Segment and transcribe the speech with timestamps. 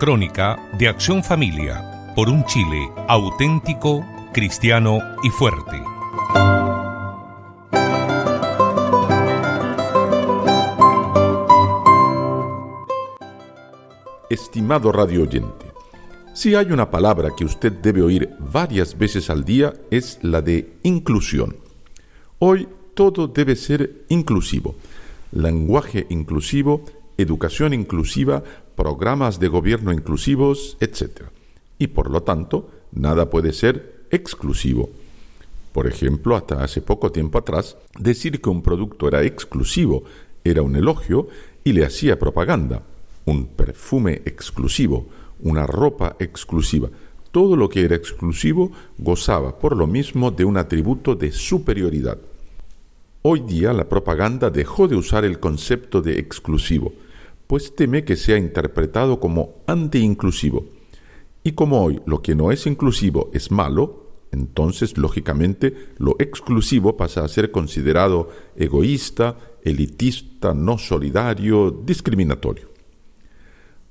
[0.00, 5.76] crónica de Acción Familia por un Chile auténtico, cristiano y fuerte.
[14.30, 15.66] Estimado radio oyente,
[16.32, 20.78] si hay una palabra que usted debe oír varias veces al día es la de
[20.82, 21.56] inclusión.
[22.38, 24.76] Hoy todo debe ser inclusivo.
[25.30, 26.86] Lenguaje inclusivo,
[27.18, 28.42] educación inclusiva,
[28.80, 31.24] programas de gobierno inclusivos, etc.
[31.78, 34.88] Y por lo tanto, nada puede ser exclusivo.
[35.74, 40.04] Por ejemplo, hasta hace poco tiempo atrás, decir que un producto era exclusivo
[40.44, 41.28] era un elogio
[41.62, 42.80] y le hacía propaganda.
[43.26, 45.08] Un perfume exclusivo,
[45.42, 46.88] una ropa exclusiva.
[47.32, 52.16] Todo lo que era exclusivo gozaba por lo mismo de un atributo de superioridad.
[53.20, 56.94] Hoy día la propaganda dejó de usar el concepto de exclusivo
[57.50, 60.66] pues teme que sea interpretado como anti-inclusivo.
[61.42, 67.24] Y como hoy lo que no es inclusivo es malo, entonces lógicamente lo exclusivo pasa
[67.24, 72.68] a ser considerado egoísta, elitista, no solidario, discriminatorio.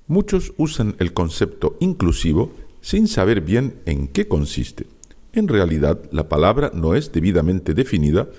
[0.08, 4.88] Muchos usan el concepto inclusivo sin saber bien en qué consiste.
[5.34, 8.30] En realidad, la palabra no es debidamente definida,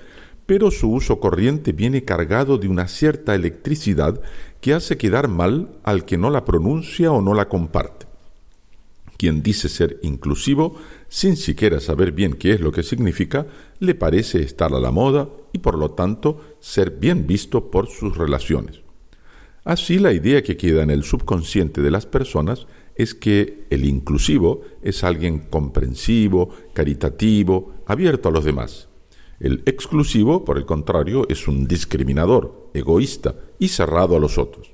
[0.45, 4.21] pero su uso corriente viene cargado de una cierta electricidad
[4.59, 8.05] que hace quedar mal al que no la pronuncia o no la comparte.
[9.17, 10.75] Quien dice ser inclusivo,
[11.07, 13.45] sin siquiera saber bien qué es lo que significa,
[13.79, 18.17] le parece estar a la moda y por lo tanto ser bien visto por sus
[18.17, 18.81] relaciones.
[19.63, 24.61] Así la idea que queda en el subconsciente de las personas es que el inclusivo
[24.81, 28.90] es alguien comprensivo, caritativo, abierto a los demás.
[29.41, 34.71] El exclusivo, por el contrario, es un discriminador, egoísta y cerrado a los otros.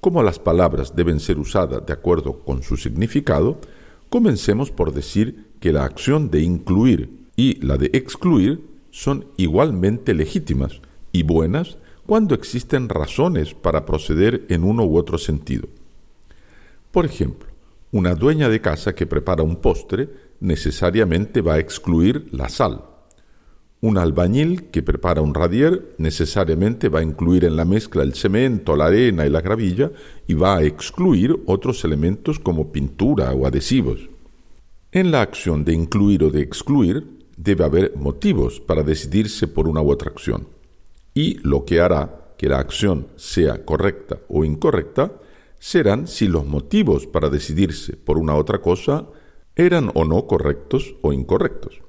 [0.00, 3.60] Como las palabras deben ser usadas de acuerdo con su significado,
[4.08, 10.80] comencemos por decir que la acción de incluir y la de excluir son igualmente legítimas
[11.12, 15.68] y buenas cuando existen razones para proceder en uno u otro sentido.
[16.90, 17.48] Por ejemplo,
[17.92, 20.08] una dueña de casa que prepara un postre
[20.40, 22.89] necesariamente va a excluir la sal,
[23.82, 28.76] un albañil que prepara un radier necesariamente va a incluir en la mezcla el cemento,
[28.76, 29.90] la arena y la gravilla
[30.26, 34.10] y va a excluir otros elementos como pintura o adhesivos.
[34.92, 39.80] En la acción de incluir o de excluir debe haber motivos para decidirse por una
[39.80, 40.48] u otra acción.
[41.14, 45.12] Y lo que hará que la acción sea correcta o incorrecta
[45.58, 49.06] serán si los motivos para decidirse por una u otra cosa
[49.56, 51.80] eran o no correctos o incorrectos.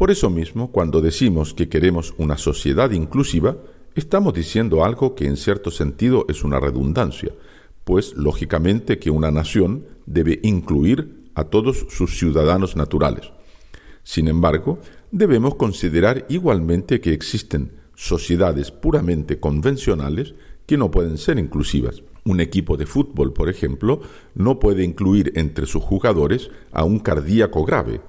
[0.00, 3.58] Por eso mismo, cuando decimos que queremos una sociedad inclusiva,
[3.94, 7.34] estamos diciendo algo que en cierto sentido es una redundancia,
[7.84, 13.30] pues lógicamente que una nación debe incluir a todos sus ciudadanos naturales.
[14.02, 14.78] Sin embargo,
[15.10, 20.34] debemos considerar igualmente que existen sociedades puramente convencionales
[20.64, 22.02] que no pueden ser inclusivas.
[22.24, 24.00] Un equipo de fútbol, por ejemplo,
[24.34, 28.00] no puede incluir entre sus jugadores a un cardíaco grave,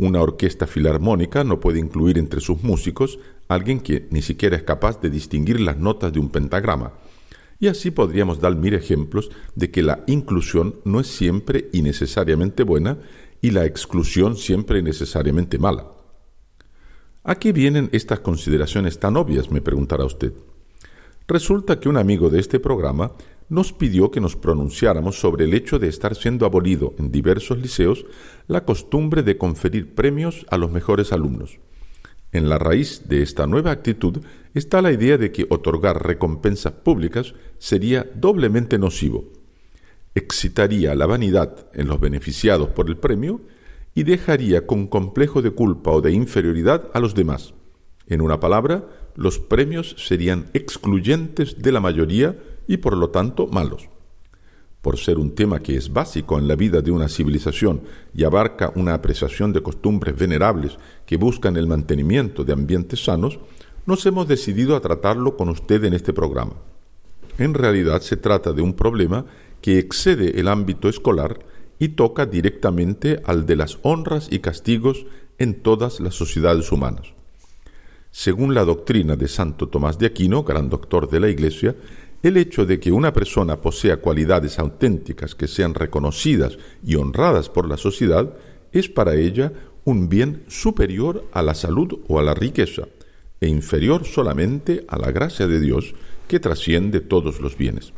[0.00, 3.18] una orquesta filarmónica no puede incluir entre sus músicos
[3.48, 6.94] alguien que ni siquiera es capaz de distinguir las notas de un pentagrama.
[7.58, 12.62] Y así podríamos dar mil ejemplos de que la inclusión no es siempre y necesariamente
[12.62, 12.98] buena
[13.42, 15.86] y la exclusión siempre y necesariamente mala.
[17.22, 19.50] ¿A qué vienen estas consideraciones tan obvias?
[19.50, 20.32] me preguntará usted.
[21.28, 23.12] Resulta que un amigo de este programa
[23.50, 28.06] nos pidió que nos pronunciáramos sobre el hecho de estar siendo abolido en diversos liceos
[28.46, 31.58] la costumbre de conferir premios a los mejores alumnos.
[32.32, 34.20] En la raíz de esta nueva actitud
[34.54, 39.24] está la idea de que otorgar recompensas públicas sería doblemente nocivo.
[40.14, 43.40] Excitaría la vanidad en los beneficiados por el premio
[43.96, 47.54] y dejaría con complejo de culpa o de inferioridad a los demás.
[48.06, 52.36] En una palabra, los premios serían excluyentes de la mayoría
[52.70, 53.88] y por lo tanto malos.
[54.80, 57.80] Por ser un tema que es básico en la vida de una civilización
[58.14, 63.40] y abarca una apreciación de costumbres venerables que buscan el mantenimiento de ambientes sanos,
[63.86, 66.52] nos hemos decidido a tratarlo con usted en este programa.
[67.38, 69.24] En realidad se trata de un problema
[69.60, 71.40] que excede el ámbito escolar
[71.80, 75.06] y toca directamente al de las honras y castigos
[75.38, 77.14] en todas las sociedades humanas.
[78.12, 81.74] Según la doctrina de Santo Tomás de Aquino, gran doctor de la Iglesia,
[82.22, 87.68] el hecho de que una persona posea cualidades auténticas que sean reconocidas y honradas por
[87.68, 88.34] la sociedad
[88.72, 89.52] es para ella
[89.84, 92.88] un bien superior a la salud o a la riqueza
[93.40, 95.94] e inferior solamente a la gracia de Dios
[96.28, 97.92] que trasciende todos los bienes.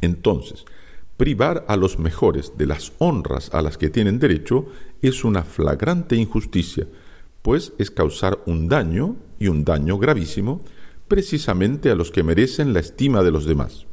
[0.00, 0.64] Entonces,
[1.16, 4.66] Privar a los mejores de las honras a las que tienen derecho
[5.00, 6.86] es una flagrante injusticia,
[7.40, 10.60] pues es causar un daño, y un daño gravísimo,
[11.08, 13.86] precisamente a los que merecen la estima de los demás.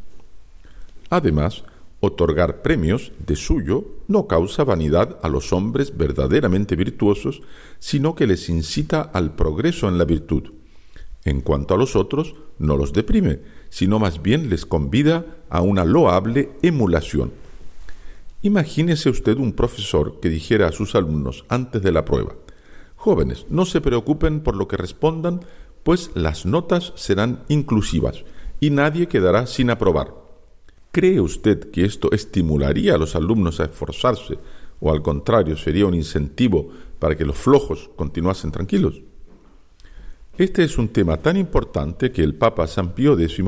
[1.09, 1.63] Además,
[1.99, 7.41] otorgar premios de suyo no causa vanidad a los hombres verdaderamente virtuosos,
[7.79, 10.51] sino que les incita al progreso en la virtud.
[11.23, 13.39] En cuanto a los otros, no los deprime,
[13.69, 17.31] sino más bien les convida a una loable emulación.
[18.41, 22.35] Imagínese usted un profesor que dijera a sus alumnos antes de la prueba,
[23.03, 25.41] Jóvenes, no se preocupen por lo que respondan,
[25.83, 28.23] pues las notas serán inclusivas
[28.59, 30.13] y nadie quedará sin aprobar.
[30.91, 34.37] ¿Cree usted que esto estimularía a los alumnos a esforzarse
[34.79, 36.69] o al contrario sería un incentivo
[36.99, 39.01] para que los flojos continuasen tranquilos?
[40.37, 43.41] Este es un tema tan importante que el Papa San Pío X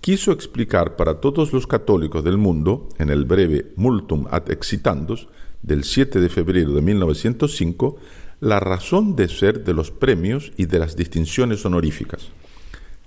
[0.00, 5.28] quiso explicar para todos los católicos del mundo en el breve Multum ad Excitandos
[5.62, 7.96] del 7 de febrero de 1905
[8.44, 12.28] la razón de ser de los premios y de las distinciones honoríficas.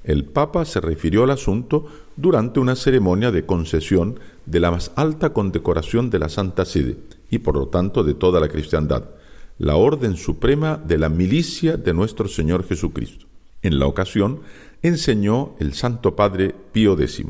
[0.03, 1.85] El Papa se refirió al asunto
[2.15, 6.97] durante una ceremonia de concesión de la más alta condecoración de la Santa Sede
[7.29, 9.11] y por lo tanto de toda la cristiandad,
[9.59, 13.27] la Orden Suprema de la Milicia de nuestro Señor Jesucristo.
[13.61, 14.39] En la ocasión,
[14.81, 17.25] enseñó el Santo Padre Pío X.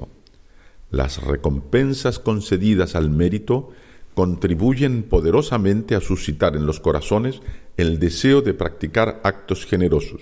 [0.91, 3.71] Las recompensas concedidas al mérito
[4.17, 7.39] contribuyen poderosamente a suscitar en los corazones
[7.77, 10.21] el deseo de practicar actos generosos.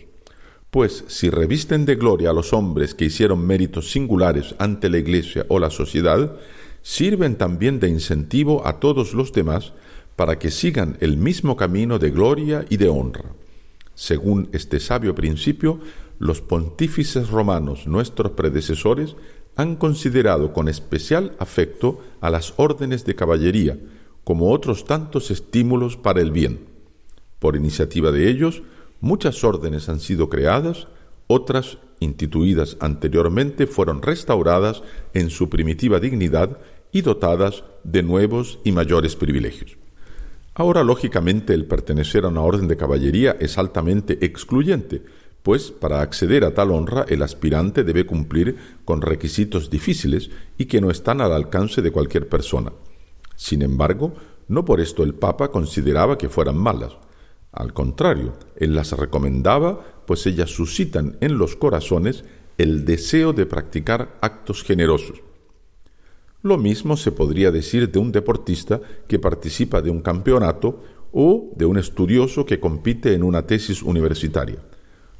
[0.69, 5.45] Pues si revisten de gloria a los hombres que hicieron méritos singulares ante la Iglesia
[5.47, 6.35] o la sociedad,
[6.81, 9.71] sirven también de incentivo a todos los demás
[10.17, 13.31] para que sigan el mismo camino de gloria y de honra.
[13.93, 15.79] Según este sabio principio,
[16.19, 19.15] los pontífices romanos, nuestros predecesores,
[19.55, 23.77] han considerado con especial afecto a las órdenes de caballería
[24.23, 26.65] como otros tantos estímulos para el bien.
[27.39, 28.63] Por iniciativa de ellos,
[28.99, 30.87] muchas órdenes han sido creadas,
[31.27, 36.57] otras, instituidas anteriormente, fueron restauradas en su primitiva dignidad
[36.91, 39.77] y dotadas de nuevos y mayores privilegios.
[40.53, 45.03] Ahora, lógicamente, el pertenecer a una orden de caballería es altamente excluyente,
[45.45, 50.81] pues para acceder a tal honra el aspirante debe cumplir con requisitos difíciles y que
[50.81, 52.73] no están al alcance de cualquier persona.
[53.35, 54.15] Sin embargo,
[54.47, 56.93] no por esto el Papa consideraba que fueran malas.
[57.51, 62.25] Al contrario, él las recomendaba, pues ellas suscitan en los corazones
[62.57, 65.21] el deseo de practicar actos generosos.
[66.41, 70.81] Lo mismo se podría decir de un deportista que participa de un campeonato
[71.11, 74.57] o de un estudioso que compite en una tesis universitaria.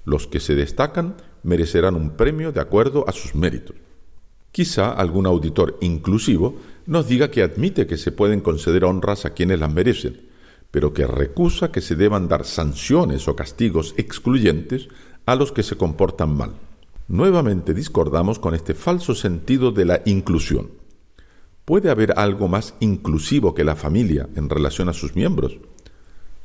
[0.05, 3.75] Los que se destacan merecerán un premio de acuerdo a sus méritos.
[4.51, 6.55] Quizá algún auditor inclusivo
[6.85, 10.29] nos diga que admite que se pueden conceder honras a quienes las merecen,
[10.71, 14.87] pero que recusa que se deban dar sanciones o castigos excluyentes
[15.25, 16.53] a los que se comportan mal.
[17.07, 20.71] Nuevamente discordamos con este falso sentido de la inclusión.
[21.65, 25.57] ¿Puede haber algo más inclusivo que la familia en relación a sus miembros?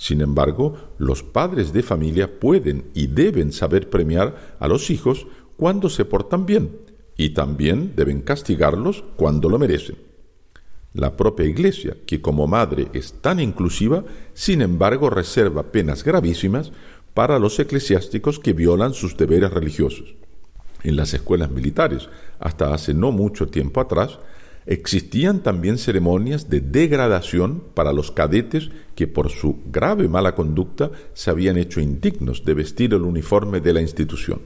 [0.00, 5.26] Sin embargo, los padres de familia pueden y deben saber premiar a los hijos
[5.58, 6.70] cuando se portan bien
[7.18, 9.96] y también deben castigarlos cuando lo merecen.
[10.94, 14.02] La propia Iglesia, que como madre es tan inclusiva,
[14.32, 16.72] sin embargo reserva penas gravísimas
[17.12, 20.14] para los eclesiásticos que violan sus deberes religiosos.
[20.82, 24.18] En las escuelas militares, hasta hace no mucho tiempo atrás,
[24.70, 31.28] existían también ceremonias de degradación para los cadetes que por su grave mala conducta se
[31.28, 34.42] habían hecho indignos de vestir el uniforme de la institución.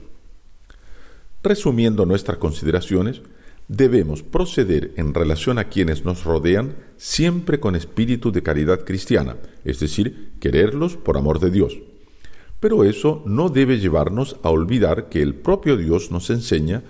[1.43, 3.21] Resumiendo nuestras consideraciones,
[3.67, 9.79] debemos proceder en relación a quienes nos rodean siempre con espíritu de caridad cristiana, es
[9.79, 11.77] decir, quererlos por amor de Dios.
[12.59, 16.81] Pero eso no debe llevarnos a olvidar que el propio Dios nos enseña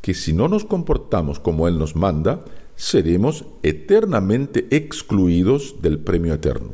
[0.00, 2.44] que si no nos comportamos como Él nos manda,
[2.76, 6.72] seremos eternamente excluidos del premio eterno.